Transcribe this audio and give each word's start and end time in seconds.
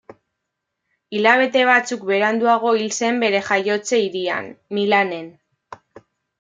Hilabete 1.17 1.61
batzuk 1.71 2.07
beranduago 2.13 2.73
hil 2.79 2.89
zen 3.01 3.21
bere 3.27 3.43
jaiotze-hirian, 3.51 4.51
Milanen. 4.81 5.33